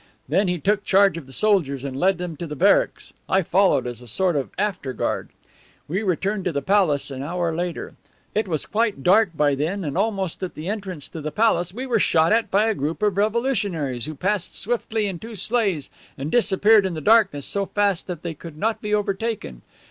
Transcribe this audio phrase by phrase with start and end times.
[0.27, 3.13] Then he took charge of the soldiers and led them to the barracks.
[3.29, 5.29] I followed, as a sort of after guard.
[5.87, 7.93] We returned to the palace an hour later.
[8.33, 11.85] It was quite dark by then, and almost at the entrance to the palace we
[11.85, 16.31] were shot at by a group of revolutionaries who passed swiftly in two sleighs and
[16.31, 19.61] disappeared in the darkness so fast that they could not be overtaken.